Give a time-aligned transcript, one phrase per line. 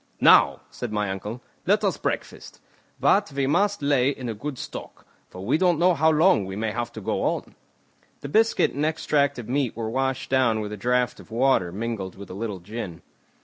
[0.19, 2.59] "Now," said my uncle, "let us breakfast;
[2.99, 6.55] but we must lay in a good stock, for we don't know how long we
[6.55, 7.53] may have to go on."
[8.21, 12.15] The biscuit and extract of meat were washed down with a draught of water mingled
[12.15, 13.03] with a little gin.